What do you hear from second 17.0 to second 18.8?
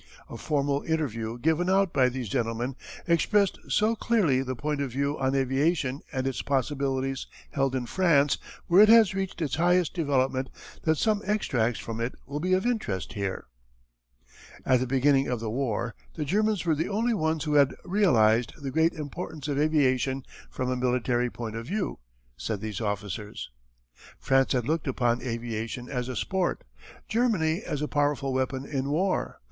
ones who had realized the